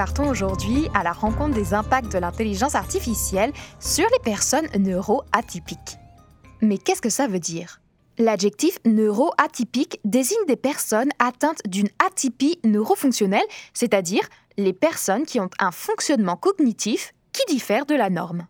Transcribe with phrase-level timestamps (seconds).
[0.00, 5.98] partons aujourd'hui à la rencontre des impacts de l'intelligence artificielle sur les personnes neuroatypiques.
[6.62, 7.82] Mais qu'est-ce que ça veut dire?
[8.16, 13.44] L'adjectif neuroatypique désigne des personnes atteintes d'une atypie neurofonctionnelle,
[13.74, 14.26] c'est-à-dire
[14.56, 18.46] les personnes qui ont un fonctionnement cognitif qui diffère de la norme.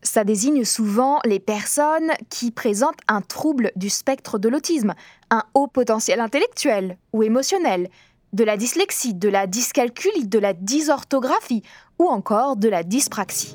[0.00, 4.94] Ça désigne souvent les personnes qui présentent un trouble du spectre de l'autisme,
[5.30, 7.90] un haut potentiel intellectuel ou émotionnel,
[8.34, 11.62] de la dyslexie, de la dyscalculie, de la dysorthographie
[12.00, 13.54] ou encore de la dyspraxie.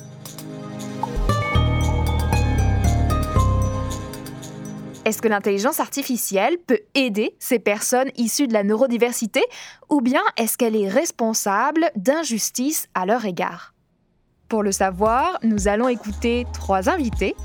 [5.03, 9.41] Est-ce que l'intelligence artificielle peut aider ces personnes issues de la neurodiversité
[9.89, 13.73] ou bien est-ce qu'elle est responsable d'injustices à leur égard?
[14.47, 17.35] Pour le savoir, nous allons écouter trois invités.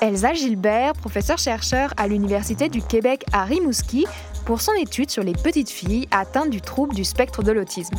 [0.00, 4.06] Elsa Gilbert, professeure-chercheur à l'Université du Québec à Rimouski,
[4.50, 7.94] pour son étude sur les petites filles atteintes du trouble du spectre de l'autisme.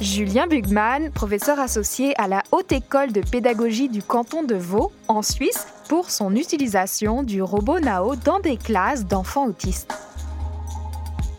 [0.00, 5.22] Julien Bugman, professeur associé à la Haute École de pédagogie du canton de Vaud, en
[5.22, 9.92] Suisse, pour son utilisation du robot Nao dans des classes d'enfants autistes.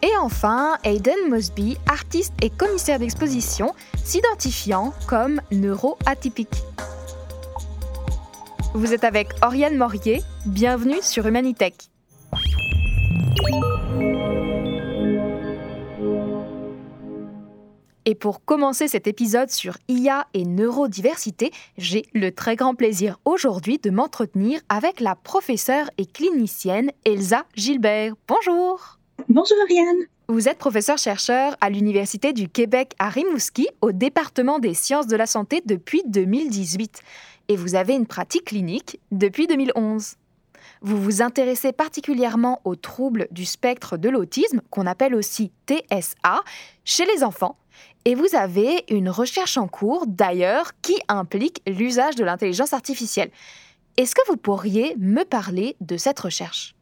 [0.04, 6.64] Et enfin, Aiden Mosby, artiste et commissaire d'exposition, s'identifiant comme neuroatypique.
[8.74, 11.76] Vous êtes avec Oriane Morier, bienvenue sur Humanitech.
[18.10, 23.80] Et pour commencer cet épisode sur IA et neurodiversité, j'ai le très grand plaisir aujourd'hui
[23.80, 28.14] de m'entretenir avec la professeure et clinicienne Elsa Gilbert.
[28.26, 28.98] Bonjour
[29.28, 30.06] Bonjour Ariane.
[30.30, 35.26] Vous êtes professeur-chercheur à l'Université du Québec à Rimouski au département des sciences de la
[35.26, 37.02] santé depuis 2018
[37.50, 40.16] et vous avez une pratique clinique depuis 2011.
[40.82, 46.42] Vous vous intéressez particulièrement aux troubles du spectre de l'autisme, qu'on appelle aussi TSA,
[46.86, 47.58] chez les enfants,
[48.08, 53.30] et vous avez une recherche en cours d'ailleurs qui implique l'usage de l'intelligence artificielle.
[53.98, 56.74] Est-ce que vous pourriez me parler de cette recherche?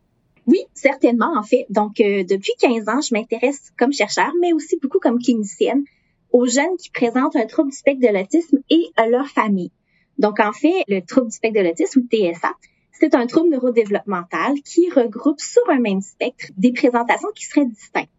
[0.46, 1.66] Oui, certainement, en fait.
[1.72, 5.84] Donc, euh, depuis 15 ans, je m'intéresse comme chercheur, mais aussi beaucoup comme clinicienne
[6.32, 9.72] aux jeunes qui présentent un trouble du spectre de l'autisme et à leur famille.
[10.20, 12.54] Donc, en fait, le trouble du spectre de l'autisme ou TSA,
[12.92, 18.12] c'est un trouble neurodéveloppemental qui regroupe sur un même spectre des présentations qui seraient distinctes.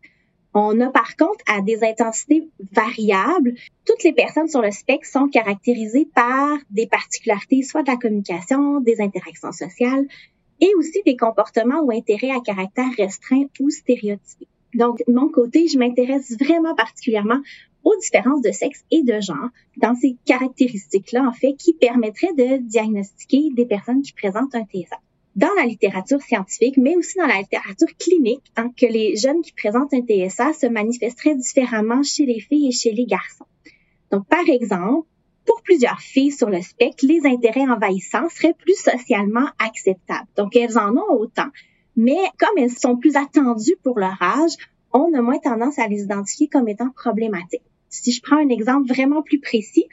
[0.58, 3.52] On a par contre à des intensités variables.
[3.84, 8.80] Toutes les personnes sur le spectre sont caractérisées par des particularités, soit de la communication,
[8.80, 10.06] des interactions sociales,
[10.62, 14.46] et aussi des comportements ou intérêts à caractère restreint ou stéréotypé.
[14.72, 17.42] Donc, de mon côté, je m'intéresse vraiment particulièrement
[17.84, 22.62] aux différences de sexe et de genre dans ces caractéristiques-là, en fait, qui permettraient de
[22.62, 24.96] diagnostiquer des personnes qui présentent un TSA.
[25.36, 29.52] Dans la littérature scientifique, mais aussi dans la littérature clinique, hein, que les jeunes qui
[29.52, 33.44] présentent un TSA se manifesteraient différemment chez les filles et chez les garçons.
[34.10, 35.06] Donc, par exemple,
[35.44, 40.26] pour plusieurs filles sur le spectre, les intérêts envahissants seraient plus socialement acceptables.
[40.36, 41.50] Donc, elles en ont autant.
[41.96, 44.56] Mais comme elles sont plus attendues pour leur âge,
[44.92, 47.62] on a moins tendance à les identifier comme étant problématiques.
[47.90, 49.86] Si je prends un exemple vraiment plus précis,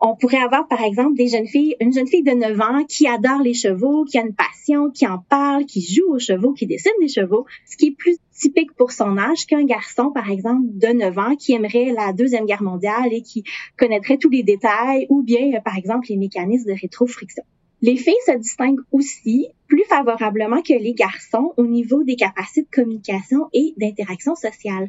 [0.00, 3.08] on pourrait avoir, par exemple, des jeunes filles, une jeune fille de 9 ans qui
[3.08, 6.66] adore les chevaux, qui a une passion, qui en parle, qui joue aux chevaux, qui
[6.66, 10.62] dessine des chevaux, ce qui est plus typique pour son âge qu'un garçon, par exemple,
[10.66, 13.42] de 9 ans qui aimerait la Deuxième Guerre mondiale et qui
[13.76, 17.42] connaîtrait tous les détails ou bien, euh, par exemple, les mécanismes de rétrofriction.
[17.80, 22.68] Les filles se distinguent aussi plus favorablement que les garçons au niveau des capacités de
[22.72, 24.88] communication et d'interaction sociale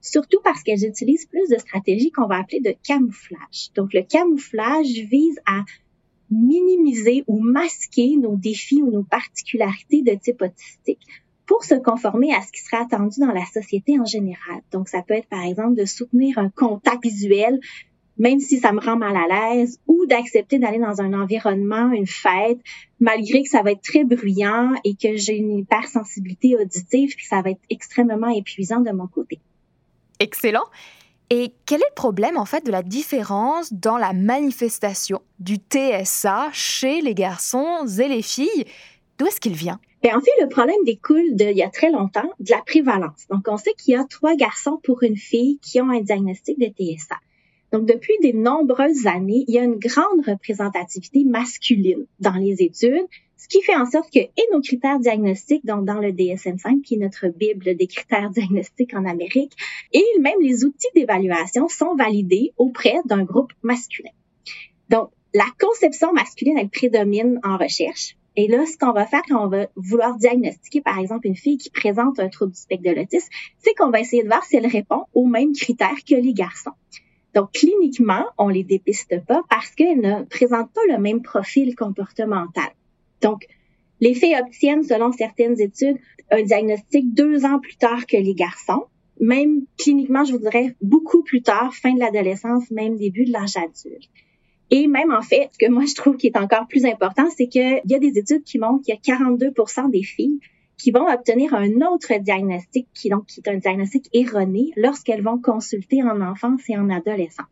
[0.00, 3.70] surtout parce qu'elles utilisent plus de stratégies qu'on va appeler de camouflage.
[3.74, 5.64] Donc, le camouflage vise à
[6.30, 11.06] minimiser ou masquer nos défis ou nos particularités de type autistique
[11.46, 14.60] pour se conformer à ce qui serait attendu dans la société en général.
[14.70, 17.58] Donc, ça peut être, par exemple, de soutenir un contact visuel,
[18.18, 22.06] même si ça me rend mal à l'aise, ou d'accepter d'aller dans un environnement, une
[22.06, 22.58] fête,
[23.00, 27.40] malgré que ça va être très bruyant et que j'ai une hypersensibilité auditive, puis ça
[27.40, 29.40] va être extrêmement épuisant de mon côté.
[30.20, 30.64] Excellent.
[31.30, 36.48] Et quel est le problème en fait de la différence dans la manifestation du TSA
[36.52, 38.64] chez les garçons et les filles?
[39.18, 39.78] D'où est-ce qu'il vient?
[40.02, 43.26] Bien, en fait, le problème découle d'il y a très longtemps de la prévalence.
[43.30, 46.58] Donc, on sait qu'il y a trois garçons pour une fille qui ont un diagnostic
[46.58, 47.16] de TSA.
[47.72, 53.06] Donc, depuis de nombreuses années, il y a une grande représentativité masculine dans les études,
[53.36, 56.94] ce qui fait en sorte que et nos critères diagnostiques, donc dans le DSM-5, qui
[56.94, 59.52] est notre bible des critères diagnostiques en Amérique,
[59.92, 64.10] et même les outils d'évaluation sont validés auprès d'un groupe masculin.
[64.88, 68.16] Donc, la conception masculine, elle prédomine en recherche.
[68.34, 71.58] Et là, ce qu'on va faire quand on va vouloir diagnostiquer, par exemple, une fille
[71.58, 73.28] qui présente un trouble du spectre de l'autisme,
[73.58, 76.70] c'est qu'on va essayer de voir si elle répond aux mêmes critères que les garçons.
[77.38, 82.70] Donc, cliniquement, on les dépiste pas parce qu'elles ne présentent pas le même profil comportemental.
[83.22, 83.46] Donc,
[84.00, 85.98] les filles obtiennent, selon certaines études,
[86.32, 88.86] un diagnostic deux ans plus tard que les garçons.
[89.20, 93.56] Même cliniquement, je vous dirais beaucoup plus tard, fin de l'adolescence, même début de l'âge
[93.56, 94.10] adulte.
[94.72, 97.46] Et même en fait, ce que moi je trouve qui est encore plus important, c'est
[97.46, 100.40] qu'il y a des études qui montrent qu'il y a 42% des filles
[100.78, 105.38] qui vont obtenir un autre diagnostic, qui donc qui est un diagnostic erroné lorsqu'elles vont
[105.38, 107.46] consulter en enfance et en adolescence.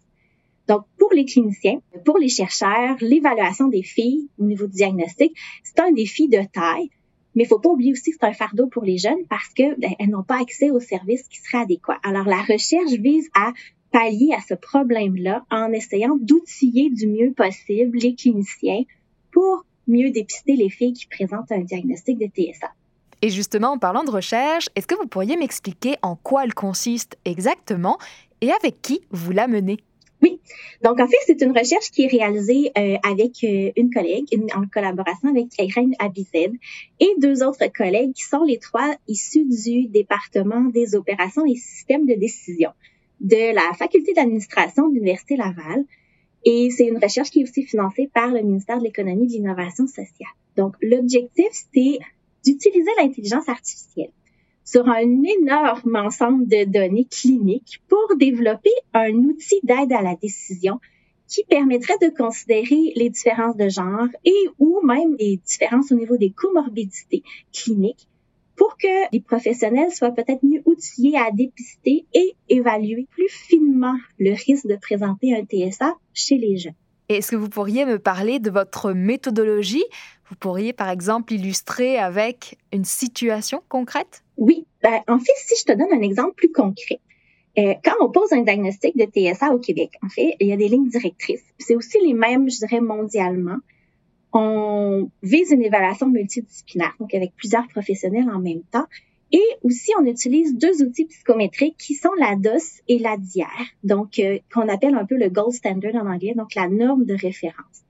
[0.68, 5.80] Donc, pour les cliniciens, pour les chercheurs, l'évaluation des filles au niveau du diagnostic, c'est
[5.80, 6.90] un défi de taille,
[7.34, 9.78] mais il faut pas oublier aussi que c'est un fardeau pour les jeunes parce que
[9.78, 12.00] ben, elles n'ont pas accès aux services qui seraient adéquats.
[12.02, 13.52] Alors, la recherche vise à
[13.92, 18.82] pallier à ce problème-là en essayant d'outiller du mieux possible les cliniciens
[19.32, 22.72] pour mieux dépister les filles qui présentent un diagnostic de TSA.
[23.22, 27.16] Et justement, en parlant de recherche, est-ce que vous pourriez m'expliquer en quoi elle consiste
[27.24, 27.98] exactement
[28.40, 29.78] et avec qui vous la menez?
[30.22, 30.40] Oui.
[30.82, 34.66] Donc, en fait, c'est une recherche qui est réalisée euh, avec euh, une collègue, en
[34.66, 36.52] collaboration avec Irène Abized
[37.00, 42.06] et deux autres collègues qui sont les trois issus du département des opérations et systèmes
[42.06, 42.70] de décision
[43.20, 45.84] de la faculté d'administration de l'Université Laval.
[46.44, 49.32] Et c'est une recherche qui est aussi financée par le ministère de l'Économie et de
[49.32, 50.30] l'Innovation sociale.
[50.56, 51.98] Donc, l'objectif, c'est
[52.46, 54.12] d'utiliser l'intelligence artificielle
[54.64, 60.80] sur un énorme ensemble de données cliniques pour développer un outil d'aide à la décision
[61.28, 66.16] qui permettrait de considérer les différences de genre et ou même les différences au niveau
[66.16, 67.22] des comorbidités
[67.52, 68.08] cliniques
[68.56, 74.32] pour que les professionnels soient peut-être mieux outillés à dépister et évaluer plus finement le
[74.32, 76.74] risque de présenter un TSA chez les jeunes.
[77.08, 79.84] Est-ce que vous pourriez me parler de votre méthodologie
[80.28, 84.24] Vous pourriez par exemple illustrer avec une situation concrète?
[84.36, 87.00] Oui, ben, en fait, si je te donne un exemple plus concret.
[87.58, 90.56] Euh, quand on pose un diagnostic de TSA au Québec, en fait, il y a
[90.56, 91.44] des lignes directrices.
[91.58, 93.56] C'est aussi les mêmes, je dirais, mondialement.
[94.32, 98.84] On vise une évaluation multidisciplinaire, donc avec plusieurs professionnels en même temps.
[99.32, 103.48] Et aussi, on utilise deux outils psychométriques qui sont la DOS et la DIAR,
[103.82, 107.14] donc euh, qu'on appelle un peu le gold standard en anglais, donc la norme de
[107.14, 107.85] référence.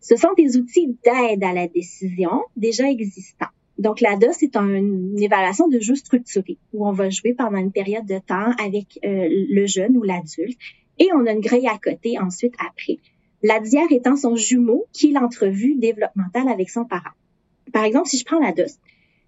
[0.00, 3.46] Ce sont des outils d'aide à la décision déjà existants.
[3.78, 7.70] Donc, la DOS est une évaluation de jeu structuré où on va jouer pendant une
[7.70, 10.58] période de temps avec euh, le jeune ou l'adulte
[10.98, 12.98] et on a une grille à côté ensuite après.
[13.42, 17.14] La DIAR étant son jumeau qui est l'entrevue développementale avec son parent.
[17.72, 18.78] Par exemple, si je prends la DOS,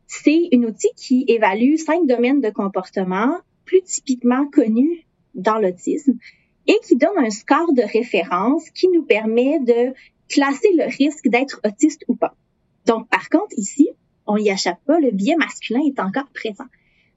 [0.09, 6.19] c'est un outil qui évalue cinq domaines de comportement plus typiquement connus dans l'autisme
[6.67, 9.95] et qui donne un score de référence qui nous permet de
[10.31, 12.35] classer le risque d'être autiste ou pas.
[12.87, 13.91] Donc, par contre, ici,
[14.27, 16.65] on y échappe pas, le biais masculin est encore présent.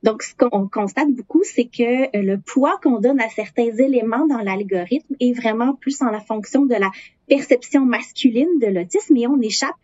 [0.01, 4.39] Donc, ce qu'on constate beaucoup, c'est que le poids qu'on donne à certains éléments dans
[4.39, 6.91] l'algorithme est vraiment plus en la fonction de la
[7.27, 9.75] perception masculine de l'autisme et on échappe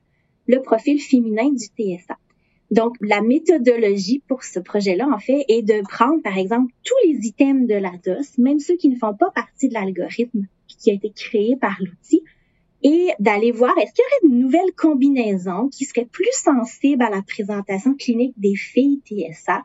[0.48, 2.18] le profil féminin du TSA.
[2.72, 7.28] Donc, la méthodologie pour ce projet-là, en fait, est de prendre, par exemple, tous les
[7.28, 10.94] items de la DOS, même ceux qui ne font pas partie de l'algorithme qui a
[10.94, 12.24] été créé par l'outil,
[12.84, 17.10] et d'aller voir est-ce qu'il y aurait de nouvelles combinaisons qui seraient plus sensibles à
[17.10, 19.62] la présentation clinique des filles TSA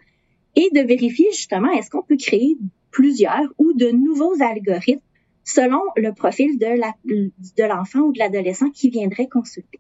[0.57, 2.57] et de vérifier justement est-ce qu'on peut créer
[2.91, 5.03] plusieurs ou de nouveaux algorithmes
[5.45, 9.79] selon le profil de l'enfant ou de l'adolescent qui viendrait consulter?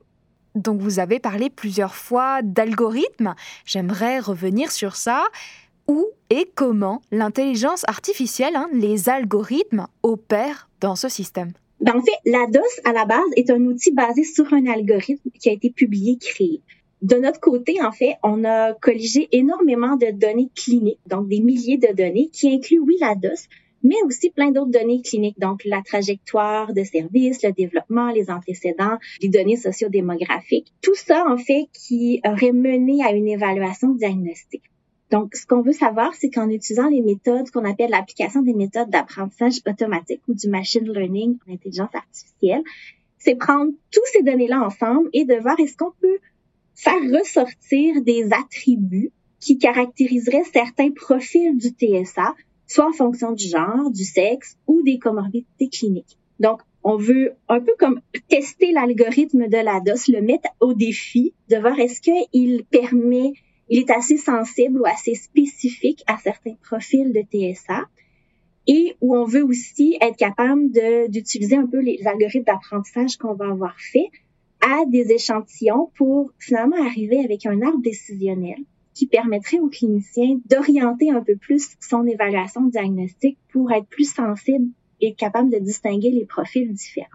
[0.54, 3.35] Donc vous avez parlé plusieurs fois d'algorithmes.
[3.64, 5.25] J'aimerais revenir sur ça.
[5.87, 11.52] Où et comment l'intelligence artificielle, hein, les algorithmes, opèrent dans ce système?
[11.84, 15.28] Ben, en fait, la DOS, à la base, est un outil basé sur un algorithme
[15.38, 16.62] qui a été publié, créé.
[17.02, 21.76] De notre côté, en fait, on a colligé énormément de données cliniques, donc des milliers
[21.76, 23.48] de données, qui incluent, oui, la DOS,
[23.82, 28.96] mais aussi plein d'autres données cliniques, donc la trajectoire de service, le développement, les antécédents,
[29.20, 30.72] les données sociodémographiques.
[30.80, 34.64] Tout ça, en fait, qui aurait mené à une évaluation diagnostique.
[35.14, 38.90] Donc, ce qu'on veut savoir, c'est qu'en utilisant les méthodes qu'on appelle l'application des méthodes
[38.90, 42.64] d'apprentissage automatique ou du machine learning en intelligence artificielle,
[43.18, 46.18] c'est prendre tous ces données-là ensemble et de voir est-ce qu'on peut
[46.75, 52.35] faire ressortir des attributs qui caractériseraient certains profils du TSA
[52.66, 56.18] soit en fonction du genre, du sexe ou des comorbidités cliniques.
[56.40, 61.35] Donc, on veut un peu comme tester l'algorithme de la DOS, le mettre au défi
[61.50, 63.35] de voir est-ce qu'il permet,
[63.68, 67.85] il est assez sensible ou assez spécifique à certains profils de TSA
[68.66, 70.71] et où on veut aussi être capable
[71.09, 74.11] d'utiliser un peu les algorithmes d'apprentissage qu'on va avoir fait
[74.61, 78.59] à des échantillons pour finalement arriver avec un arbre décisionnel
[78.94, 84.68] qui permettrait aux cliniciens d'orienter un peu plus son évaluation diagnostique pour être plus sensible
[85.06, 87.09] être capable de distinguer les profils différents.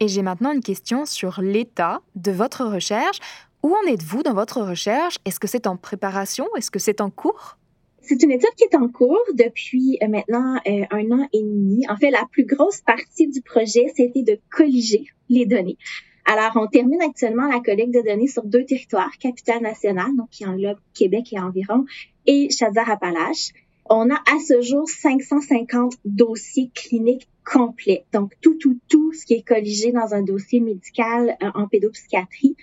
[0.00, 3.18] Et j'ai maintenant une question sur l'état de votre recherche.
[3.62, 5.18] Où en êtes-vous dans votre recherche?
[5.24, 6.46] Est-ce que c'est en préparation?
[6.56, 7.58] Est-ce que c'est en cours?
[8.00, 11.86] C'est une étude qui est en cours depuis euh, maintenant euh, un an et demi.
[11.88, 15.78] En fait, la plus grosse partie du projet, c'était de colliger les données.
[16.24, 20.78] Alors, on termine actuellement la collecte de données sur deux territoires, Capitale-Nationale, donc qui englobe
[20.92, 21.84] Québec et environ,
[22.26, 23.52] et Chaudière-Appalaches.
[23.88, 28.04] On a à ce jour 550 dossiers cliniques complets.
[28.12, 32.56] Donc, tout, tout, tout ce qui est colligé dans un dossier médical euh, en pédopsychiatrie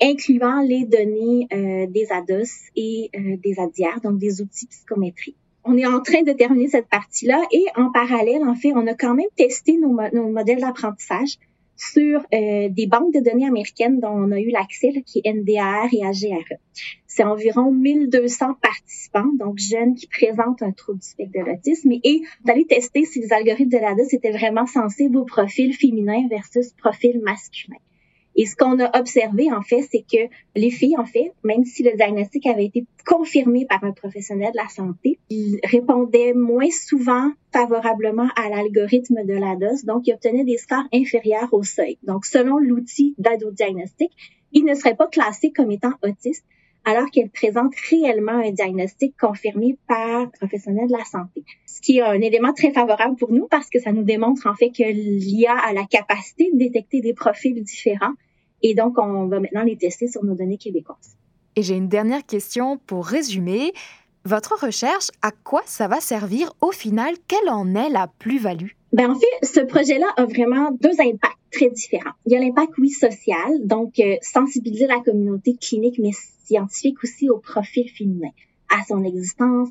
[0.00, 5.36] incluant les données euh, des ADOS et euh, des ADIAR, donc des outils psychométriques.
[5.64, 8.94] On est en train de terminer cette partie-là et en parallèle, en fait, on a
[8.94, 11.38] quand même testé nos, nos modèles d'apprentissage
[11.76, 15.88] sur euh, des banques de données américaines dont on a eu l'accès, qui est NDAR
[15.92, 16.58] et AGRE.
[17.06, 22.22] C'est environ 1200 participants, donc jeunes qui présentent un trouble du spectre de l'autisme, et
[22.44, 27.20] d'aller tester si les algorithmes de l'ADOS étaient vraiment sensibles au profil féminin versus profil
[27.20, 27.78] masculin.
[28.36, 31.82] Et ce qu'on a observé, en fait, c'est que les filles, en fait, même si
[31.82, 37.30] le diagnostic avait été confirmé par un professionnel de la santé, ils répondaient moins souvent
[37.52, 41.98] favorablement à l'algorithme de la DOS, donc ils obtenaient des scores inférieurs au seuil.
[42.02, 44.10] Donc, selon l'outil d'aide au diagnostic,
[44.52, 46.44] ils ne seraient pas classés comme étant autistes,
[46.84, 51.42] alors qu'elles présentent réellement un diagnostic confirmé par un professionnel de la santé.
[51.66, 54.54] Ce qui est un élément très favorable pour nous parce que ça nous démontre en
[54.54, 58.12] fait que l'IA a la capacité de détecter des profils différents
[58.64, 61.16] et donc, on va maintenant les tester sur nos données québécoises.
[61.54, 63.74] Et j'ai une dernière question pour résumer.
[64.24, 67.14] Votre recherche, à quoi ça va servir au final?
[67.28, 68.70] Quelle en est la plus-value?
[68.94, 72.14] Ben, en fait, ce projet-là a vraiment deux impacts très différents.
[72.24, 76.12] Il y a l'impact, oui, social, donc euh, sensibiliser la communauté clinique, mais
[76.44, 78.30] scientifique aussi au profil féminin,
[78.70, 79.68] à son existence,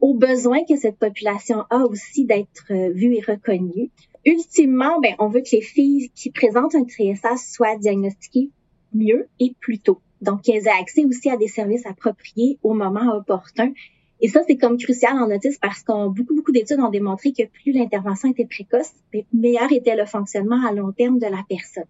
[0.00, 3.90] aux besoins que cette population a aussi d'être euh, vue et reconnue
[4.26, 8.50] ultimement, ben, on veut que les filles qui présentent un TSA soient diagnostiquées
[8.92, 10.00] mieux et plus tôt.
[10.20, 13.72] Donc, qu'elles aient accès aussi à des services appropriés au moment opportun.
[14.20, 17.42] Et ça, c'est comme crucial en autisme parce qu'on beaucoup, beaucoup d'études ont démontré que
[17.46, 21.84] plus l'intervention était précoce, ben, meilleur était le fonctionnement à long terme de la personne.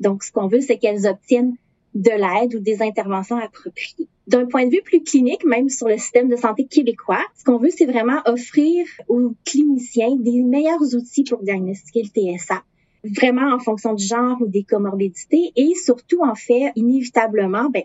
[0.00, 1.56] Donc, ce qu'on veut, c'est qu'elles obtiennent
[1.94, 4.08] de l'aide ou des interventions appropriées.
[4.30, 7.58] D'un point de vue plus clinique, même sur le système de santé québécois, ce qu'on
[7.58, 12.62] veut, c'est vraiment offrir aux cliniciens des meilleurs outils pour diagnostiquer le TSA
[13.04, 17.84] vraiment en fonction du genre ou des comorbidités et surtout en fait inévitablement ben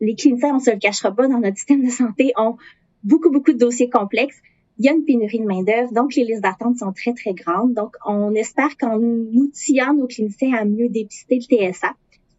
[0.00, 2.56] les cliniciens on se le cachera pas dans notre système de santé ont
[3.02, 4.36] beaucoup beaucoup de dossiers complexes.
[4.78, 7.34] Il y a une pénurie de main d'œuvre donc les listes d'attente sont très très
[7.34, 7.74] grandes.
[7.74, 11.94] Donc on espère qu'en outillant nos cliniciens à mieux dépister le TSA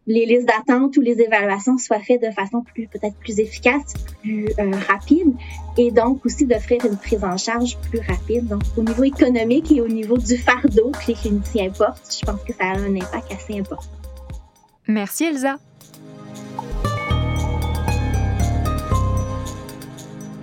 [0.06, 4.46] les listes d'attente ou les évaluations soient faites de façon plus peut-être plus efficace, plus
[4.58, 5.34] euh, rapide,
[5.76, 8.46] et donc aussi d'offrir une prise en charge plus rapide.
[8.46, 12.42] Donc au niveau économique et au niveau du fardeau que les cliniciens portent, je pense
[12.42, 13.90] que ça a un impact assez important.
[14.86, 15.56] Merci Elsa.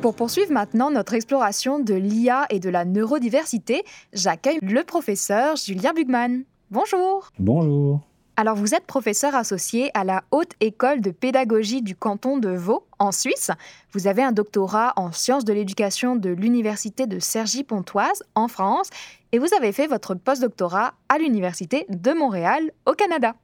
[0.01, 5.93] Pour poursuivre maintenant notre exploration de l'IA et de la neurodiversité, j'accueille le professeur Julien
[5.93, 6.43] Bugman.
[6.69, 7.29] Bonjour.
[7.39, 8.01] Bonjour.
[8.35, 12.83] Alors vous êtes professeur associé à la Haute École de pédagogie du canton de Vaud,
[12.97, 13.51] en Suisse.
[13.91, 18.89] Vous avez un doctorat en sciences de l'éducation de l'Université de Cergy-Pontoise, en France,
[19.33, 23.35] et vous avez fait votre postdoctorat à l'Université de Montréal, au Canada.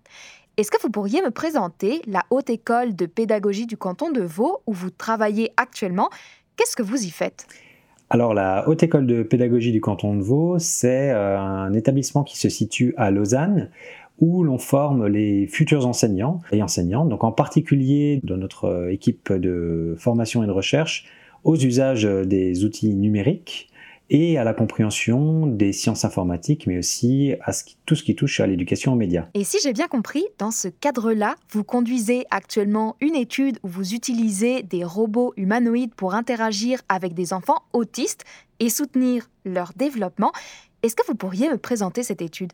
[0.58, 4.64] Est-ce que vous pourriez me présenter la Haute École de pédagogie du canton de Vaud,
[4.66, 6.10] où vous travaillez actuellement?
[6.58, 7.46] Qu'est-ce que vous y faites?
[8.10, 12.40] Alors la Haute École de pédagogie du canton de Vaud, c'est euh, un établissement qui
[12.40, 13.70] se situe à Lausanne,
[14.20, 19.32] où l'on forme les futurs enseignants et enseignantes, donc en particulier dans notre euh, équipe
[19.32, 21.06] de formation et de recherche,
[21.44, 23.70] aux usages des outils numériques
[24.10, 27.52] et à la compréhension des sciences informatiques, mais aussi à
[27.86, 29.28] tout ce qui touche à l'éducation aux médias.
[29.34, 33.94] Et si j'ai bien compris, dans ce cadre-là, vous conduisez actuellement une étude où vous
[33.94, 38.26] utilisez des robots humanoïdes pour interagir avec des enfants autistes
[38.60, 40.32] et soutenir leur développement.
[40.82, 42.52] Est-ce que vous pourriez me présenter cette étude?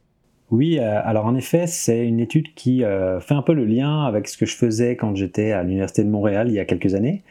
[0.51, 4.03] Oui, euh, alors en effet, c'est une étude qui euh, fait un peu le lien
[4.05, 6.93] avec ce que je faisais quand j'étais à l'Université de Montréal il y a quelques
[6.93, 7.23] années,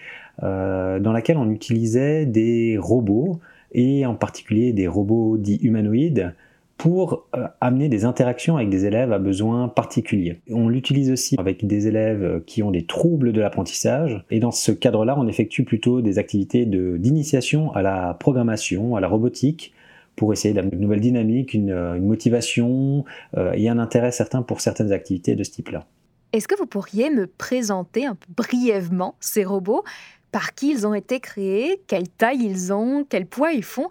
[0.43, 3.39] euh, dans laquelle on utilisait des robots,
[3.73, 6.35] et en particulier des robots dits humanoïdes,
[6.77, 7.29] pour
[7.61, 10.41] amener des interactions avec des élèves à besoins particuliers.
[10.51, 14.73] On l'utilise aussi avec des élèves qui ont des troubles de l'apprentissage, et dans ce
[14.73, 19.73] cadre-là, on effectue plutôt des activités d'initiation à la programmation, à la robotique,
[20.17, 23.05] pour essayer d'amener une nouvelle dynamique, une, euh, motivation
[23.37, 25.87] euh, et un intérêt certain pour certaines activités de ce type-là.
[26.33, 29.85] Est-ce que vous pourriez me présenter un peu brièvement ces robots?
[30.33, 31.81] Par qui ils ont été créés?
[31.87, 33.07] Quelle taille ils ont?
[33.09, 33.89] Quel poids ils font?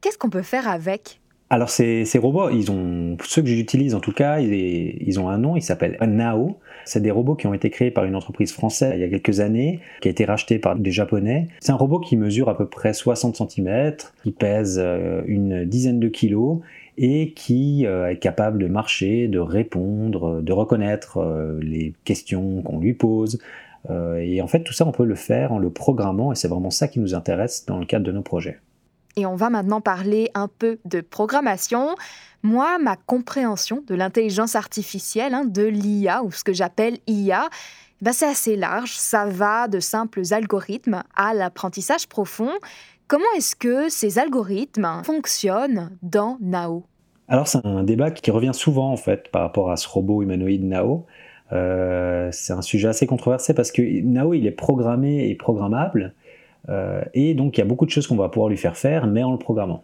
[0.00, 1.19] Qu'est-ce qu'on peut faire avec?
[1.52, 5.56] Alors ces, robots, ils ont, ceux que j'utilise en tout cas, ils, ont un nom,
[5.56, 6.58] ils s'appellent Nao.
[6.84, 9.40] C'est des robots qui ont été créés par une entreprise française il y a quelques
[9.40, 11.48] années, qui a été racheté par des Japonais.
[11.58, 15.98] C'est un robot qui mesure à peu près 60 cm, qui pèse euh, une dizaine
[15.98, 16.60] de kilos
[16.96, 22.78] et qui euh, est capable de marcher, de répondre, de reconnaître euh, les questions qu'on
[22.78, 23.40] lui pose.
[24.20, 26.68] Et en fait, tout ça, on peut le faire en le programmant et c'est vraiment
[26.68, 28.58] ça qui nous intéresse dans le cadre de nos projets.
[29.16, 31.94] Et on va maintenant parler un peu de programmation.
[32.42, 37.48] Moi, ma compréhension de l'intelligence artificielle, hein, de l'IA, ou ce que j'appelle IA,
[38.00, 38.92] bah, c'est assez large.
[38.92, 42.52] Ça va de simples algorithmes à l'apprentissage profond.
[43.08, 46.84] Comment est-ce que ces algorithmes fonctionnent dans Nao
[47.28, 50.64] Alors c'est un débat qui revient souvent en fait par rapport à ce robot humanoïde
[50.64, 51.06] Nao.
[51.52, 56.14] Euh, c'est un sujet assez controversé parce que Nao il est programmé et programmable,
[57.14, 59.22] et donc il y a beaucoup de choses qu'on va pouvoir lui faire faire, mais
[59.22, 59.82] en le programmant.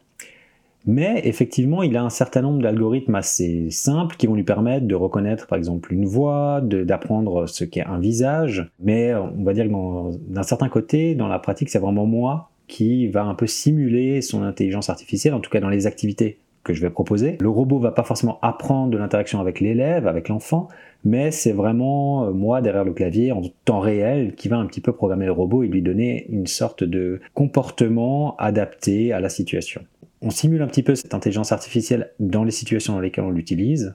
[0.89, 4.95] Mais effectivement, il a un certain nombre d'algorithmes assez simples qui vont lui permettre de
[4.95, 8.71] reconnaître par exemple une voix, d'apprendre ce qu'est un visage.
[8.79, 13.09] Mais on va dire que d'un certain côté, dans la pratique, c'est vraiment moi qui
[13.09, 16.83] va un peu simuler son intelligence artificielle, en tout cas dans les activités que je
[16.83, 17.39] vais proposer.
[17.41, 20.69] Le robot va pas forcément apprendre de l'interaction avec l'élève, avec l'enfant,
[21.05, 24.81] mais c'est vraiment euh, moi derrière le clavier en temps réel qui va un petit
[24.81, 29.83] peu programmer le robot et lui donner une sorte de comportement adapté à la situation.
[30.23, 33.95] On simule un petit peu cette intelligence artificielle dans les situations dans lesquelles on l'utilise.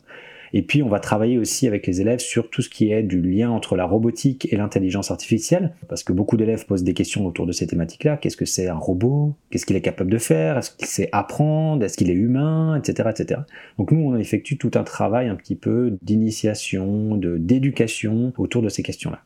[0.53, 3.22] Et puis, on va travailler aussi avec les élèves sur tout ce qui est du
[3.22, 7.46] lien entre la robotique et l'intelligence artificielle, parce que beaucoup d'élèves posent des questions autour
[7.46, 8.17] de ces thématiques-là.
[8.17, 9.36] Qu'est-ce que c'est un robot?
[9.50, 10.58] Qu'est-ce qu'il est capable de faire?
[10.58, 11.84] Est-ce qu'il sait apprendre?
[11.84, 12.75] Est-ce qu'il est humain?
[12.77, 13.10] Etc.
[13.10, 13.41] etc.
[13.77, 18.84] Donc nous, on effectue tout un travail un petit peu d'initiation, d'éducation autour de ces
[18.84, 19.24] questions-là.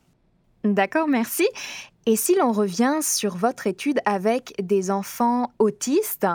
[0.63, 1.47] D'accord, merci.
[2.07, 6.27] Et si l'on revient sur votre étude avec des enfants autistes,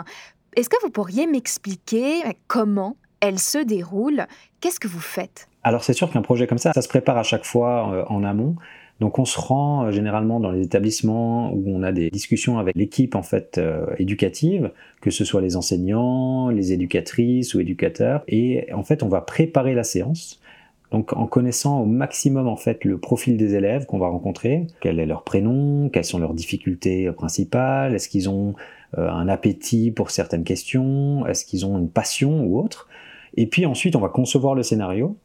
[0.55, 4.25] est-ce que vous pourriez m'expliquer comment elle se déroule.
[4.59, 5.47] Qu'est-ce que vous faites?
[5.63, 8.23] Alors c'est sûr qu'un projet comme ça, ça se prépare à chaque fois euh, en
[8.23, 8.55] amont.
[8.99, 12.75] Donc on se rend euh, généralement dans les établissements où on a des discussions avec
[12.75, 18.67] l'équipe en fait euh, éducative, que ce soit les enseignants, les éducatrices ou éducateurs, et
[18.73, 20.39] en fait on va préparer la séance.
[20.91, 24.99] Donc en connaissant au maximum en fait le profil des élèves qu'on va rencontrer, quel
[24.99, 28.55] est leur prénom, quelles sont leurs difficultés principales, est-ce qu'ils ont
[28.97, 32.89] un appétit pour certaines questions, est-ce qu'ils ont une passion ou autre.
[33.35, 35.17] Et puis ensuite, on va concevoir le scénario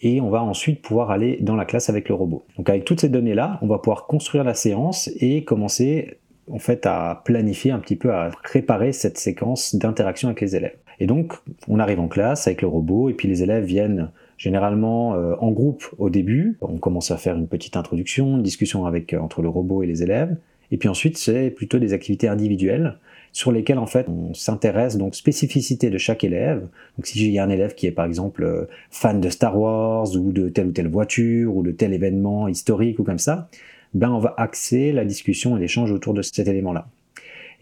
[0.00, 2.44] et on va ensuite pouvoir aller dans la classe avec le robot.
[2.56, 6.18] Donc avec toutes ces données-là, on va pouvoir construire la séance et commencer
[6.50, 10.76] en fait à planifier un petit peu, à préparer cette séquence d'interaction avec les élèves.
[11.00, 11.34] Et donc,
[11.68, 15.50] on arrive en classe avec le robot et puis les élèves viennent généralement euh, en
[15.50, 16.58] groupe au début.
[16.60, 19.86] On commence à faire une petite introduction, une discussion avec, euh, entre le robot et
[19.86, 20.36] les élèves.
[20.70, 22.98] Et puis ensuite, c'est plutôt des activités individuelles
[23.38, 26.66] sur lesquels en fait on s'intéresse donc spécificité de chaque élève.
[26.96, 30.32] Donc si a un élève qui est par exemple euh, fan de Star Wars ou
[30.32, 33.48] de telle ou telle voiture ou de tel événement historique ou comme ça,
[33.94, 36.88] ben on va axer la discussion et l'échange autour de cet élément-là.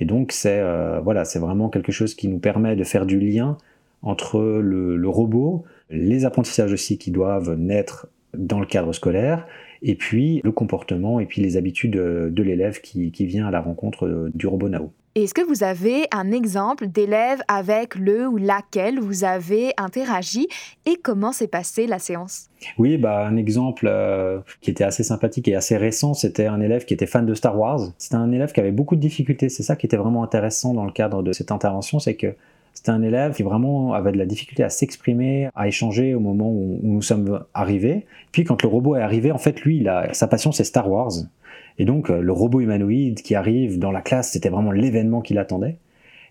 [0.01, 3.21] Et donc c'est euh, voilà, c'est vraiment quelque chose qui nous permet de faire du
[3.21, 3.59] lien
[4.01, 9.47] entre le, robot, les apprentissages aussi qui doivent naître dans le cadre scolaire,
[9.83, 13.61] et puis le comportement et puis les habitudes de l'élève qui, qui vient à la
[13.61, 14.91] rencontre euh, du robot Nao.
[15.17, 20.47] Est-ce que vous avez un exemple d'élève avec le ou laquelle vous avez interagi
[20.85, 22.51] et comment s'est passée la séance?
[22.77, 26.85] Oui, bah, un exemple euh, qui était assez sympathique et assez récent, c'était un élève
[26.85, 27.81] qui était fan de Star Wars.
[27.97, 29.49] C'était un élève qui avait beaucoup de difficultés.
[29.49, 32.35] C'est ça qui était vraiment intéressant dans le cadre de cette intervention, c'est que
[32.75, 36.51] c'était un élève qui vraiment avait de la difficulté à s'exprimer, à échanger au moment
[36.51, 38.05] où, nous sommes arrivés.
[38.33, 41.13] Puis quand le robot est arrivé, en fait, lui, sa passion, c'est Star Wars.
[41.79, 45.39] Et donc, euh, le robot humanoïde qui arrive dans la classe, c'était vraiment l'événement qu'il
[45.39, 45.77] attendait.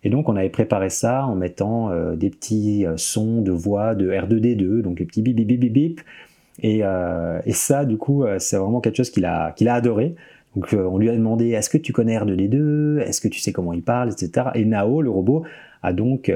[0.04, 3.96] Et donc, on avait préparé ça en mettant euh, des petits euh, sons de voix
[3.96, 6.02] de R2D2, donc les petits bip bip bip bip bip.
[6.64, 6.82] Et,
[7.52, 10.16] ça, du coup, c'est vraiment quelque chose qu'il a, qu'il a adoré.
[10.56, 13.74] Donc, on lui a demandé est-ce que tu connais R2D2 Est-ce que tu sais comment
[13.74, 14.10] il parle?
[14.10, 14.48] Etc.
[14.56, 15.44] Et Nao, le robot,
[15.84, 16.32] a donc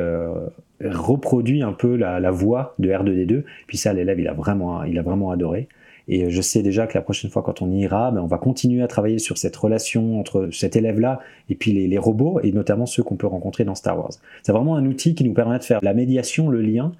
[0.83, 3.43] reproduit un peu la, la, voix de R2D2.
[3.65, 5.69] Puis ça, l'élève, il a vraiment, il a vraiment adoré.
[6.11, 8.39] Et je sais déjà que la prochaine fois, quand on y ira, ben, on va
[8.39, 11.19] continuer à travailler sur cette relation entre cet élève-là
[11.49, 14.13] et puis les, robots, et notamment ceux qu'on peut rencontrer dans Star Wars.
[14.41, 16.93] C'est vraiment un outil qui nous permet de faire la médiation, le lien,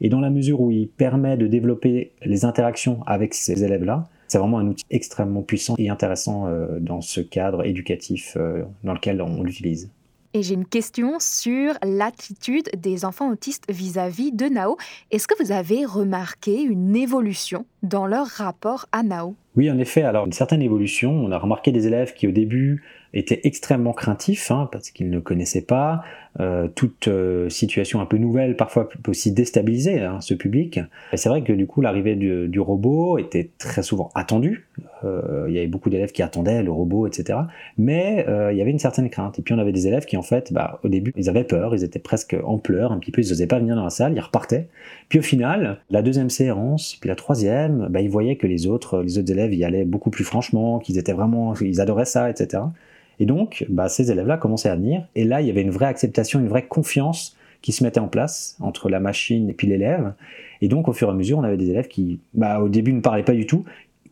[0.00, 4.38] et dans la mesure où il permet de développer les interactions avec ces élèves-là, c'est
[4.38, 9.20] vraiment un outil extrêmement puissant et intéressant euh, dans ce cadre éducatif euh, dans lequel
[9.20, 9.90] on l'utilise.
[10.36, 14.76] Et j'ai une question sur l'attitude des enfants autistes vis-à-vis de Nao.
[15.12, 19.36] Est-ce que vous avez remarqué une évolution dans leur rapport à Nao?
[19.54, 21.12] Oui, en effet, alors une certaine évolution.
[21.12, 25.20] On a remarqué des élèves qui au début étaient extrêmement craintifs hein, parce qu'ils ne
[25.20, 26.02] connaissaient pas.
[26.40, 30.80] Euh, toute euh, situation un peu nouvelle parfois peut aussi déstabiliser hein, ce public.
[31.12, 34.66] Et c'est vrai que du coup l'arrivée du, du, robot était très souvent attendue.
[35.04, 37.38] Euh, il y avait beaucoup d'élèves qui attendaient le robot, etc.
[37.78, 39.38] Mais euh, il y avait une certaine crainte.
[39.38, 41.74] Et puis on avait des élèves qui en fait, bah, au début, ils avaient peur,
[41.74, 44.14] ils étaient presque en pleurs un petit peu, ils n'osaient pas venir dans la salle,
[44.14, 44.68] ils repartaient.
[45.08, 49.02] Puis au final, la deuxième séance, puis la troisième, bah, ils voyaient que les autres,
[49.02, 52.62] les autres élèves y allaient beaucoup plus franchement, qu'ils étaient vraiment, ils adoraient ça, etc.
[53.20, 55.86] Et donc, bah, ces élèves-là commençaient à venir, et là, il y avait une vraie
[55.86, 60.12] acceptation, une vraie confiance qui se mettait en place entre la machine et puis l'élève.
[60.60, 62.92] Et donc, au fur et à mesure, on avait des élèves qui, bah, au début,
[62.92, 63.64] ne parlaient pas du tout,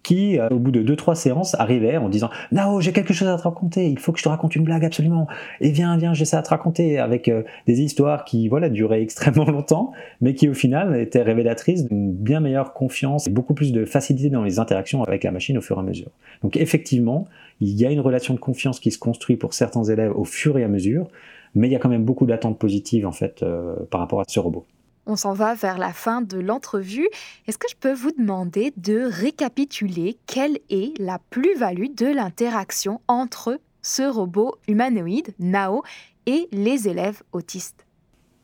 [0.02, 3.28] qui, euh, au bout de deux trois séances, arrivaient en disant Nao, j'ai quelque chose
[3.28, 3.88] à te raconter.
[3.88, 5.26] Il faut que je te raconte une blague absolument.
[5.60, 9.02] Et viens, viens, j'ai ça à te raconter avec euh, des histoires qui, voilà, duraient
[9.02, 13.72] extrêmement longtemps, mais qui au final étaient révélatrices d'une bien meilleure confiance et beaucoup plus
[13.72, 16.10] de facilité dans les interactions avec la machine au fur et à mesure.
[16.42, 17.26] Donc effectivement,
[17.60, 20.58] il y a une relation de confiance qui se construit pour certains élèves au fur
[20.58, 21.06] et à mesure,
[21.54, 24.24] mais il y a quand même beaucoup d'attentes positives en fait euh, par rapport à
[24.26, 24.64] ce robot.
[25.06, 27.08] On s'en va vers la fin de l'entrevue.
[27.46, 33.58] Est-ce que je peux vous demander de récapituler quelle est la plus-value de l'interaction entre
[33.82, 35.82] ce robot humanoïde, Nao,
[36.26, 37.84] et les élèves autistes?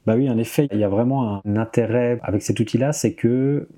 [0.06, 3.68] Bah oui, en effet, il y a vraiment un intérêt avec cet outil-là, c'est que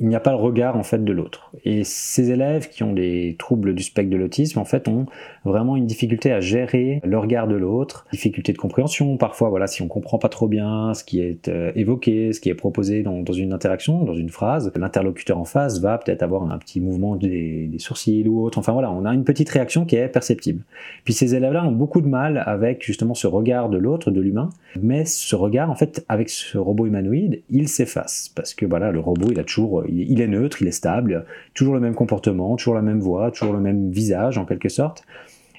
[0.00, 1.52] il n'y a pas le regard en fait de l'autre.
[1.64, 5.06] Et ces élèves qui ont des troubles du spectre de l'autisme en fait ont
[5.44, 9.82] vraiment une difficulté à gérer le regard de l'autre, difficulté de compréhension parfois voilà si
[9.82, 13.22] on comprend pas trop bien ce qui est euh, évoqué, ce qui est proposé dans,
[13.22, 17.14] dans, une interaction, dans une phrase, l'interlocuteur en face va peut-être avoir un petit mouvement
[17.14, 18.58] des, des, sourcils ou autre.
[18.58, 20.62] Enfin voilà, on a une petite réaction qui est perceptible.
[21.04, 24.50] Puis ces élèves-là ont beaucoup de mal avec justement ce regard de l'autre, de l'humain,
[24.80, 29.00] mais ce regard en fait avec ce robot humanoïde, il s'efface parce que voilà le
[29.00, 32.74] robot il a toujours il, est neutre, il est stable, toujours le même comportement, toujours
[32.74, 35.04] la même voix, toujours le même visage en quelque sorte.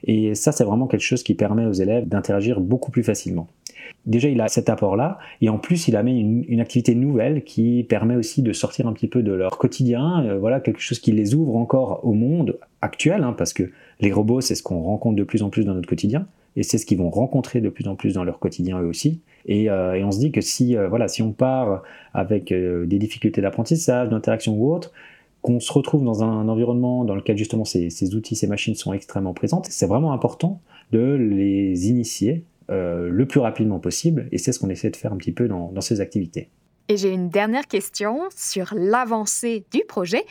[0.03, 3.47] Et ça, c'est vraiment quelque chose qui permet aux élèves d'interagir beaucoup plus facilement.
[4.05, 8.15] Déjà, il a cet apport-là, et en plus, il amène une, activité nouvelle qui permet
[8.15, 11.33] aussi de sortir un petit peu de leur quotidien, euh, voilà, quelque chose qui les
[11.33, 15.23] ouvre encore au monde actuel, hein, parce que les robots, c'est ce qu'on rencontre de
[15.23, 17.96] plus en plus dans notre quotidien, et c'est ce qu'ils vont rencontrer de plus en
[17.96, 19.22] plus dans leur quotidien eux aussi.
[19.46, 23.41] Et, euh, on se dit que si, euh, voilà, si on part avec des difficultés
[23.41, 24.91] d'apprentissage, d'interaction ou autre,
[25.41, 29.34] qu'on se retrouve dans un environnement dans lequel justement ces, outils, ces machines sont extrêmement
[29.34, 34.60] présentes, c'est vraiment important de les initier euh, le plus rapidement possible, et c'est ce
[34.60, 36.50] qu'on essaie de faire un petit peu dans ces activités.
[36.88, 40.24] Et j'ai une dernière question sur l'avancée du projet.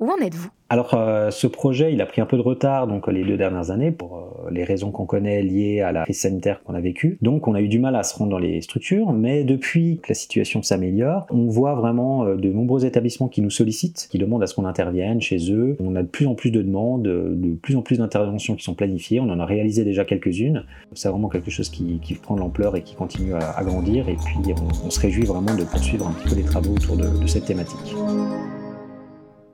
[0.00, 0.48] Où en êtes-vous?
[0.70, 3.70] Alors euh, ce projet, il a pris un peu de retard donc les deux dernières
[3.70, 7.16] années pour euh, les raisons qu'on connaît liées à la crise sanitaire qu'on a vécue.
[7.22, 10.10] Donc on a eu du mal à se rendre dans les structures, mais depuis que
[10.10, 14.42] la situation s'améliore, on voit vraiment euh, de nombreux établissements qui nous sollicitent, qui demandent
[14.42, 15.76] à ce qu'on intervienne chez eux.
[15.80, 18.74] On a de plus en plus de demandes, de plus en plus d'interventions qui sont
[18.74, 19.20] planifiées.
[19.20, 20.64] On en a réalisé déjà quelques-unes.
[20.92, 24.08] C'est vraiment quelque chose qui, prend de l'ampleur et qui continue à, grandir.
[24.08, 27.26] Et puis on, se réjouit vraiment de poursuivre un petit peu les travaux autour de
[27.26, 27.94] cette thématique.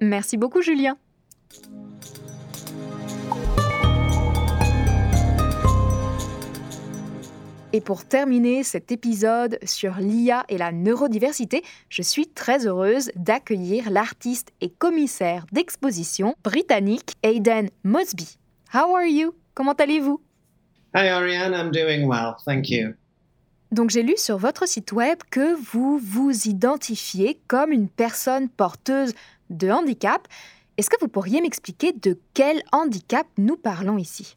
[0.05, 0.99] Merci beaucoup Julien.
[7.73, 13.91] Et pour terminer cet épisode sur l'IA et la neurodiversité, je suis très heureuse d'accueillir
[13.91, 18.37] l'artiste et commissaire d'exposition britannique Aidan Mosby.
[18.73, 19.35] How are you?
[19.55, 20.21] Comment allez-vous?
[20.95, 22.95] Hi Ariane, I'm doing well, thank you.
[23.73, 29.15] Donc j'ai lu sur votre site web que vous vous identifiez comme une personne porteuse
[29.55, 30.29] de handicap.
[30.77, 34.37] Est-ce que vous pourriez m'expliquer de quel handicap nous parlons ici?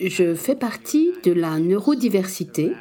[0.00, 2.72] Je fais partie de la neurodiversité.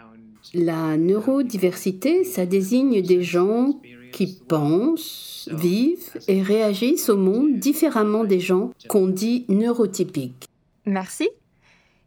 [0.53, 3.79] La neurodiversité, ça désigne des gens
[4.11, 10.45] qui pensent, vivent et réagissent au monde différemment des gens qu'on dit neurotypiques.
[10.85, 11.29] Merci.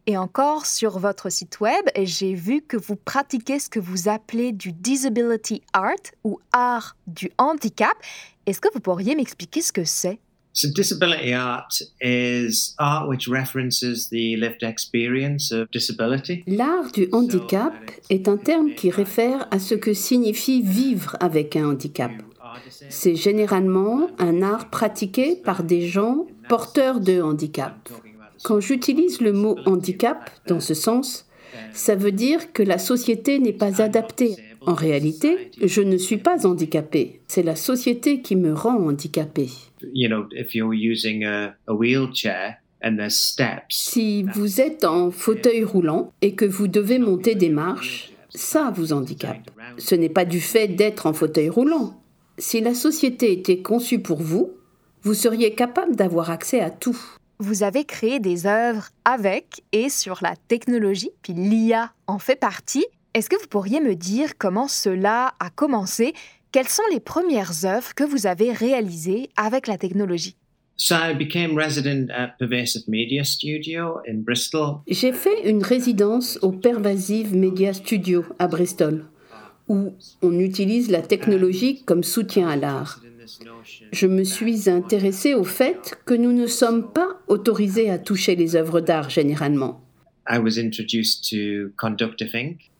[0.05, 4.51] Et encore sur votre site web, j'ai vu que vous pratiquez ce que vous appelez
[4.51, 7.95] du disability art ou art du handicap.
[8.45, 10.19] Est-ce que vous pourriez m'expliquer ce que c'est?
[10.51, 11.69] So disability art
[12.01, 16.43] is art which references the lived experience of disability.
[16.47, 17.73] L'art du handicap
[18.09, 22.11] est un terme qui réfère à ce que signifie vivre avec un handicap.
[22.89, 27.89] C'est généralement un art pratiqué par des gens porteurs de handicap.
[28.43, 31.27] Quand j'utilise le mot handicap dans ce sens,
[31.73, 34.35] ça veut dire que la société n'est pas adaptée.
[34.61, 37.21] En réalité, je ne suis pas handicapé.
[37.27, 39.49] C'est la société qui me rend handicapé.
[43.69, 48.93] Si vous êtes en fauteuil roulant et que vous devez monter des marches, ça vous
[48.93, 49.51] handicape.
[49.77, 51.99] Ce n'est pas du fait d'être en fauteuil roulant.
[52.39, 54.53] si la société était conçue pour vous,
[55.03, 56.97] vous seriez capable d'avoir accès à tout.
[57.39, 62.85] Vous avez créé des œuvres avec et sur la technologie, puis l'IA en fait partie.
[63.13, 66.13] Est-ce que vous pourriez me dire comment cela a commencé?
[66.51, 70.37] Quelles sont les premières œuvres que vous avez réalisées avec la technologie?
[74.87, 79.05] J'ai fait une résidence au Pervasive Media Studio à Bristol,
[79.67, 83.02] où on utilise la technologie comme soutien à l'art.
[83.91, 88.55] Je me suis intéressée au fait que nous ne sommes pas autorisés à toucher les
[88.55, 89.81] œuvres d'art généralement.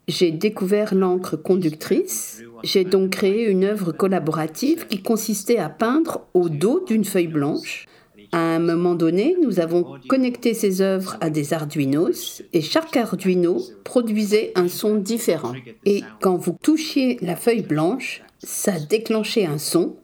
[0.08, 2.43] J'ai découvert l'encre conductrice.
[2.63, 7.86] J'ai donc créé une œuvre collaborative qui consistait à peindre au dos d'une feuille blanche.
[8.32, 13.62] À un moment donné, nous avons connecté ces œuvres à des Arduinos et chaque Arduino
[13.84, 15.53] produisait un son différent.
[15.86, 19.97] Et quand vous touchiez la feuille blanche, ça déclenchait un son.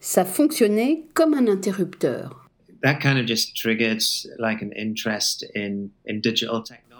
[0.00, 2.48] Ça fonctionnait comme un interrupteur.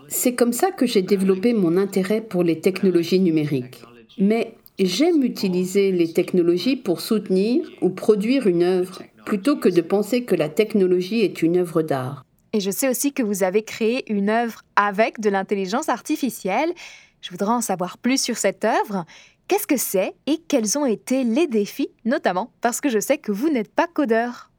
[0.08, 3.82] C'est comme ça que j'ai développé mon intérêt pour les technologies numériques.
[4.18, 10.24] Mais j'aime utiliser les technologies pour soutenir ou produire une œuvre plutôt que de penser
[10.24, 12.24] que la technologie est une œuvre d'art.
[12.52, 16.72] Et je sais aussi que vous avez créé une œuvre avec de l'intelligence artificielle.
[17.20, 19.04] Je voudrais en savoir plus sur cette œuvre.
[19.48, 23.32] Qu'est-ce que c'est et quels ont été les défis, notamment parce que je sais que
[23.32, 24.50] vous n'êtes pas codeur?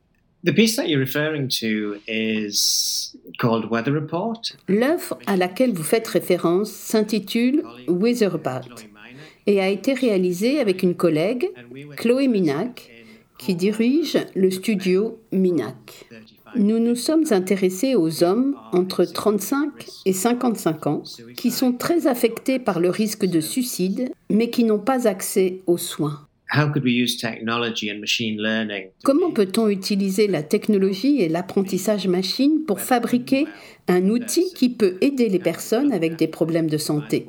[4.67, 8.67] L'œuvre à laquelle vous faites référence s'intitule Weather Report
[9.45, 11.51] et a été réalisée avec une collègue,
[11.95, 12.89] Chloé Minac,
[13.37, 16.09] qui dirige le studio Minac.
[16.55, 19.71] Nous nous sommes intéressés aux hommes entre 35
[20.05, 21.03] et 55 ans
[21.35, 25.77] qui sont très affectés par le risque de suicide mais qui n'ont pas accès aux
[25.77, 26.25] soins.
[29.03, 33.45] Comment peut-on utiliser la technologie et l'apprentissage machine pour fabriquer
[33.87, 37.27] un outil qui peut aider les personnes avec des problèmes de santé,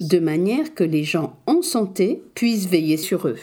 [0.00, 3.38] de manière que les gens en santé puissent veiller sur eux?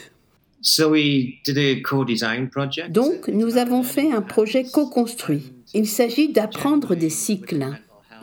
[2.89, 5.53] Donc, nous avons fait un projet co-construit.
[5.75, 7.67] Il s'agit d'apprendre des cycles.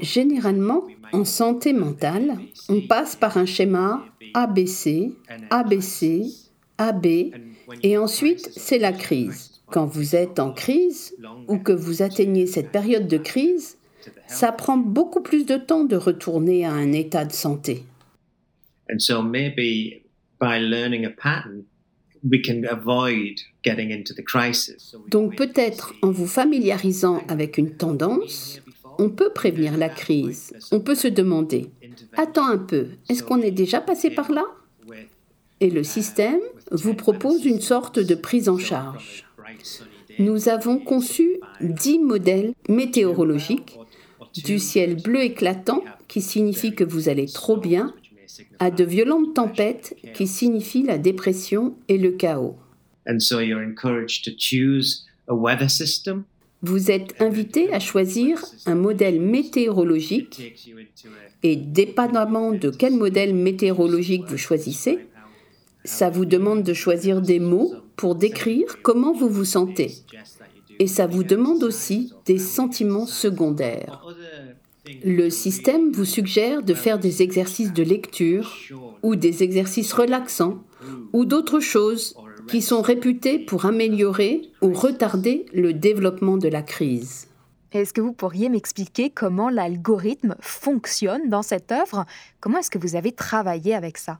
[0.01, 5.13] Généralement, en santé mentale, on passe par un schéma ABC,
[5.51, 6.25] ABC,
[6.79, 7.07] AB,
[7.83, 9.63] et ensuite c'est la crise.
[9.67, 11.15] Quand vous êtes en crise
[11.49, 13.79] ou que vous atteignez cette période de crise,
[14.27, 17.85] ça prend beaucoup plus de temps de retourner à un état de santé.
[25.09, 28.61] Donc peut-être en vous familiarisant avec une tendance,
[28.99, 30.53] on peut prévenir la crise.
[30.71, 31.71] On peut se demander,
[32.17, 34.45] attends un peu, est-ce qu'on est déjà passé par là?
[35.61, 39.25] Et le système vous propose une sorte de prise en charge.
[40.19, 43.79] Nous avons conçu dix modèles météorologiques,
[44.45, 47.95] du ciel bleu éclatant, qui signifie que vous allez trop bien,
[48.59, 52.57] à de violentes tempêtes, qui signifient la dépression et le chaos.
[56.65, 60.55] Vous êtes invité à choisir un modèle météorologique
[61.43, 65.01] et dépendamment de quel modèle météorologique vous choisissez,
[65.85, 69.93] ça vous demande de choisir des mots pour décrire comment vous vous sentez.
[70.79, 74.05] Et ça vous demande aussi des sentiments secondaires.
[75.05, 78.57] Le système vous suggère de faire des exercices de lecture
[79.03, 80.65] ou des exercices relaxants
[81.13, 82.17] ou d'autres choses
[82.49, 87.29] qui sont réputés pour améliorer ou retarder le développement de la crise.
[87.71, 92.05] Est-ce que vous pourriez m'expliquer comment l'algorithme fonctionne dans cette œuvre?
[92.41, 94.19] Comment est-ce que vous avez travaillé avec ça?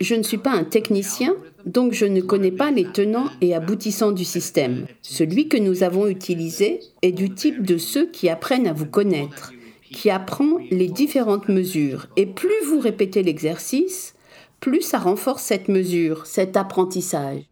[0.00, 4.12] Je ne suis pas un technicien, donc je ne connais pas les tenants et aboutissants
[4.12, 4.86] du système.
[5.00, 9.52] Celui que nous avons utilisé est du type de ceux qui apprennent à vous connaître,
[9.90, 12.08] qui apprend les différentes mesures.
[12.16, 14.14] Et plus vous répétez l'exercice,
[14.60, 17.42] plus ça renforce cette mesure, cet apprentissage.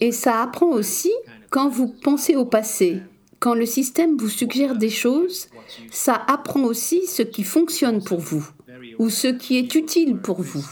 [0.00, 1.12] Et ça apprend aussi
[1.50, 3.00] quand vous pensez au passé,
[3.40, 5.48] quand le système vous suggère des choses,
[5.90, 8.46] ça apprend aussi ce qui fonctionne pour vous
[8.98, 10.66] ou ce qui est utile pour vous.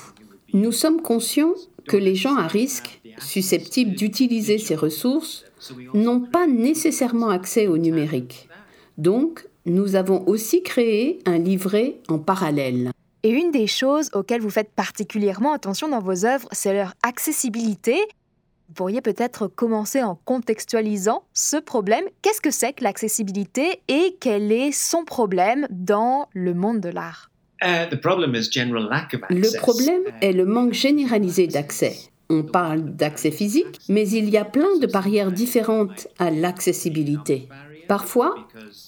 [0.53, 1.55] Nous sommes conscients
[1.87, 5.45] que les gens à risque, susceptibles d'utiliser ces ressources,
[5.95, 8.49] n'ont pas nécessairement accès au numérique.
[8.99, 12.91] Donc, nous avons aussi créé un livret en parallèle.
[13.23, 17.99] Et une des choses auxquelles vous faites particulièrement attention dans vos œuvres, c'est leur accessibilité.
[18.69, 22.05] Vous pourriez peut-être commencer en contextualisant ce problème.
[22.23, 27.31] Qu'est-ce que c'est que l'accessibilité et quel est son problème dans le monde de l'art?
[27.63, 29.55] Uh, the problem is general lack of access.
[29.55, 31.97] Le problème est le manque généralisé d'accès.
[32.29, 37.49] On parle d'accès physique, mais il y a plein de barrières différentes à l'accessibilité.
[37.89, 38.35] Parfois,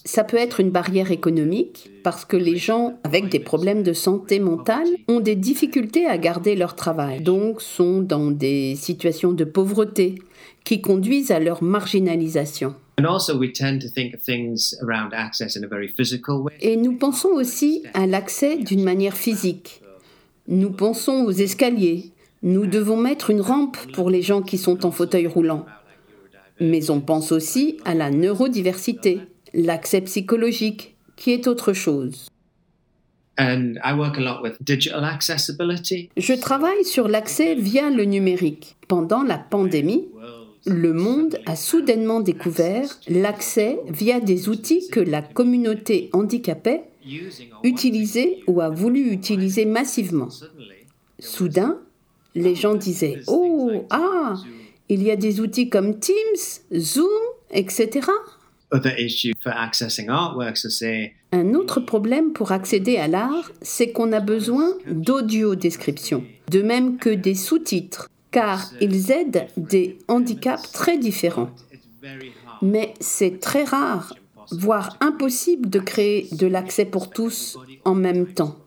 [0.05, 4.39] ça peut être une barrière économique parce que les gens avec des problèmes de santé
[4.39, 10.15] mentale ont des difficultés à garder leur travail, donc sont dans des situations de pauvreté
[10.63, 12.75] qui conduisent à leur marginalisation.
[16.61, 19.81] Et nous pensons aussi à l'accès d'une manière physique.
[20.47, 22.11] Nous pensons aux escaliers.
[22.41, 25.65] Nous devons mettre une rampe pour les gens qui sont en fauteuil roulant.
[26.59, 29.21] Mais on pense aussi à la neurodiversité,
[29.53, 32.27] l'accès psychologique, qui est autre chose.
[36.17, 38.75] Je travaille sur l'accès via le numérique.
[38.87, 40.09] Pendant la pandémie,
[40.65, 46.81] le monde a soudainement découvert l'accès via des outils que la communauté handicapée
[47.63, 50.27] utilisait ou a voulu utiliser massivement.
[51.17, 51.79] Soudain,
[52.35, 54.35] les gens disaient Oh, ah,
[54.89, 56.15] il y a des outils comme Teams,
[56.75, 57.07] Zoom,
[57.51, 58.07] etc.
[61.31, 66.97] Un autre problème pour accéder à l'art, c'est qu'on a besoin d'audio description, de même
[66.97, 71.49] que des sous-titres, car ils aident des handicaps très différents.
[72.61, 74.15] Mais c'est très rare,
[74.51, 78.58] voire impossible de créer de l'accès pour tous en même temps.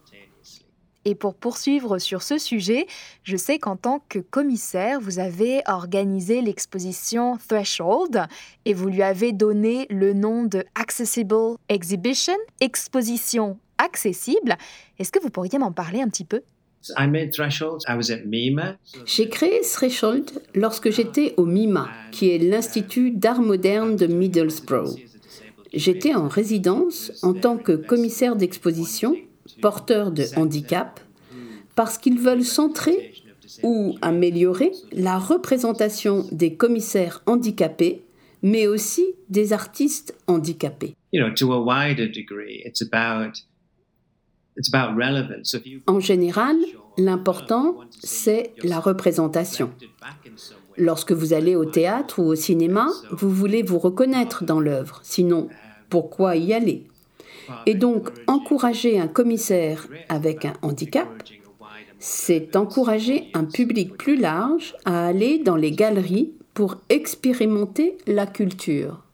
[1.04, 2.86] Et pour poursuivre sur ce sujet,
[3.24, 8.26] je sais qu'en tant que commissaire, vous avez organisé l'exposition Threshold
[8.64, 14.56] et vous lui avez donné le nom de Accessible Exhibition, exposition accessible.
[14.98, 16.42] Est-ce que vous pourriez m'en parler un petit peu?
[19.06, 24.96] J'ai créé Threshold lorsque j'étais au MIMA, qui est l'Institut d'art moderne de Middlesbrough.
[25.72, 29.16] J'étais en résidence en tant que commissaire d'exposition
[29.60, 31.00] porteurs de handicap
[31.74, 33.14] parce qu'ils veulent centrer
[33.62, 38.02] ou améliorer la représentation des commissaires handicapés,
[38.42, 40.94] mais aussi des artistes handicapés.
[45.86, 46.56] En général,
[46.98, 49.70] l'important, c'est la représentation.
[50.76, 55.48] Lorsque vous allez au théâtre ou au cinéma, vous voulez vous reconnaître dans l'œuvre, sinon
[55.88, 56.86] pourquoi y aller?
[57.66, 61.08] Et donc, encourager un commissaire avec un handicap,
[61.98, 69.04] c'est encourager un public plus large à aller dans les galeries pour expérimenter la culture.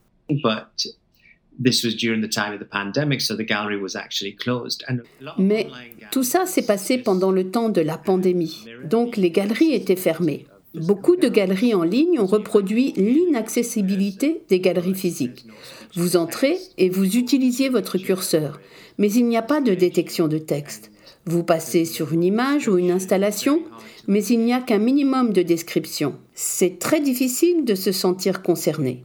[5.38, 5.66] Mais
[6.12, 10.46] tout ça s'est passé pendant le temps de la pandémie, donc les galeries étaient fermées.
[10.80, 15.46] Beaucoup de galeries en ligne ont reproduit l'inaccessibilité des galeries physiques.
[15.94, 18.60] Vous entrez et vous utilisiez votre curseur,
[18.98, 20.90] mais il n'y a pas de détection de texte.
[21.24, 23.62] Vous passez sur une image ou une installation,
[24.06, 26.16] mais il n'y a qu'un minimum de description.
[26.34, 29.04] C'est très difficile de se sentir concerné.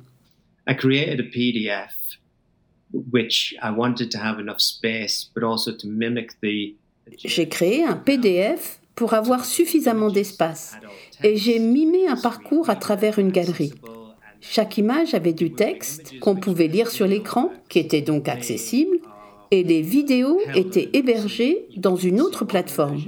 [7.18, 10.76] J'ai créé un PDF pour avoir suffisamment d'espace
[11.24, 13.74] et j'ai mimé un parcours à travers une galerie.
[14.42, 18.98] Chaque image avait du texte qu'on pouvait lire sur l'écran, qui était donc accessible,
[19.52, 23.04] et les vidéos étaient hébergées dans une autre plateforme.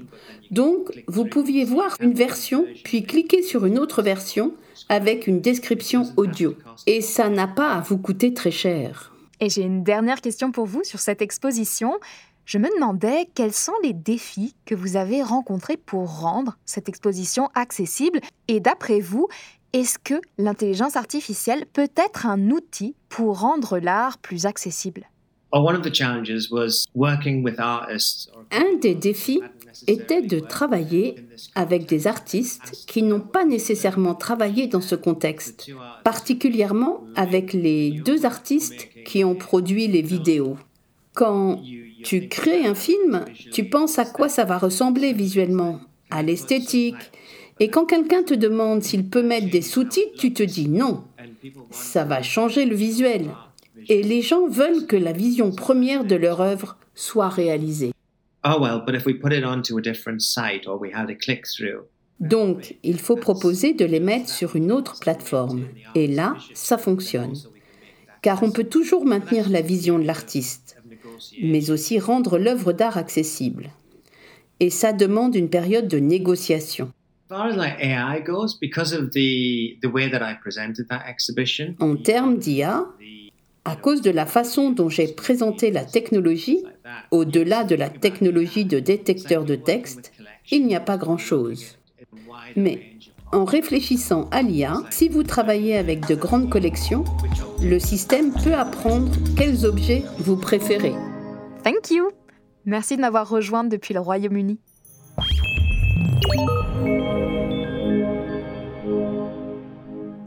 [0.51, 4.53] Donc, vous pouviez voir une version, puis cliquer sur une autre version
[4.87, 6.55] avec une description audio.
[6.85, 9.11] Et ça n'a pas à vous coûter très cher.
[9.41, 11.95] Et j'ai une dernière question pour vous sur cette exposition.
[12.45, 17.49] Je me demandais quels sont les défis que vous avez rencontrés pour rendre cette exposition
[17.55, 18.19] accessible.
[18.47, 19.27] Et d'après vous,
[19.73, 25.09] est-ce que l'intelligence artificielle peut être un outil pour rendre l'art plus accessible?
[28.51, 29.41] Un des défis
[29.87, 31.15] était de travailler
[31.55, 35.71] avec des artistes qui n'ont pas nécessairement travaillé dans ce contexte,
[36.03, 40.57] particulièrement avec les deux artistes qui ont produit les vidéos.
[41.13, 41.61] Quand
[42.05, 45.81] tu crées un film, tu penses à quoi ça va ressembler visuellement,
[46.11, 47.11] à l'esthétique.
[47.59, 51.03] Et quand quelqu'un te demande s'il peut mettre des sous-titres, tu te dis non.
[51.71, 53.31] Ça va changer le visuel.
[53.89, 57.91] Et les gens veulent que la vision première de leur œuvre soit réalisée.
[62.19, 65.65] Donc, il faut proposer de les mettre sur une autre plateforme.
[65.95, 67.33] Et là, ça fonctionne.
[68.21, 70.74] Car on peut toujours maintenir la vision de l'artiste
[71.41, 73.69] mais aussi rendre l'œuvre d'art accessible.
[74.59, 76.91] Et ça demande une période de négociation.
[81.79, 82.85] En termes d'IA,
[83.67, 86.63] À cause de la façon dont j'ai présenté la technologie,
[87.09, 90.13] au-delà de la technologie de détecteur de texte,
[90.51, 91.79] il n'y a pas grand-chose.
[92.55, 92.93] Mais
[93.31, 97.03] en réfléchissant à l'IA, si vous travaillez avec de grandes collections,
[97.65, 100.93] le système peut apprendre quels objets vous préférez.
[101.63, 102.11] Thank you.
[102.65, 104.59] Merci de m'avoir rejointe depuis le Royaume-Uni.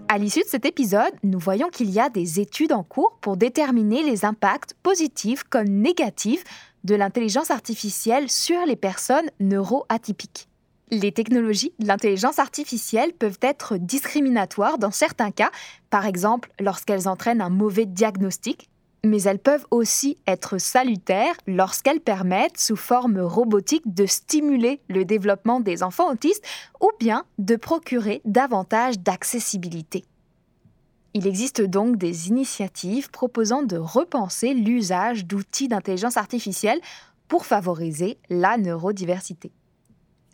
[0.09, 3.37] À l'issue de cet épisode, nous voyons qu'il y a des études en cours pour
[3.37, 6.43] déterminer les impacts positifs comme négatifs
[6.83, 10.49] de l'intelligence artificielle sur les personnes neuroatypiques.
[10.91, 15.51] Les technologies de l'intelligence artificielle peuvent être discriminatoires dans certains cas,
[15.91, 18.71] par exemple lorsqu'elles entraînent un mauvais diagnostic,
[19.05, 25.61] mais elles peuvent aussi être salutaires lorsqu'elles permettent, sous forme robotique, de stimuler le développement
[25.61, 26.45] des enfants autistes
[26.81, 30.05] ou bien de procurer davantage d'accessibilité.
[31.13, 36.81] Il existe donc des initiatives proposant de repenser l'usage d'outils d'intelligence artificielle
[37.29, 39.53] pour favoriser la neurodiversité.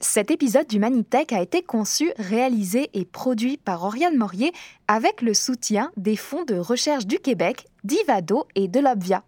[0.01, 4.53] Cet épisode du Manitech a été conçu, réalisé et produit par Oriane Morier
[4.89, 9.23] avec le soutien des fonds de recherche du Québec, d'Ivado et de l'Obvia.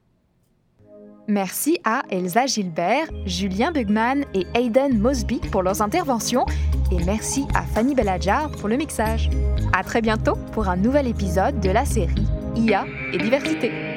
[1.28, 6.46] Merci à Elsa Gilbert, Julien Bugman et Aidan Mosby pour leurs interventions
[6.92, 9.28] et merci à Fanny Beladjar pour le mixage.
[9.72, 13.95] À très bientôt pour un nouvel épisode de la série IA et diversité.